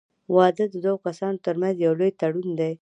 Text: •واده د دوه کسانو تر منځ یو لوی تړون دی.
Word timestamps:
•واده 0.35 0.65
د 0.73 0.75
دوه 0.85 0.95
کسانو 1.05 1.43
تر 1.45 1.55
منځ 1.61 1.75
یو 1.85 1.93
لوی 1.99 2.11
تړون 2.19 2.49
دی. 2.59 2.73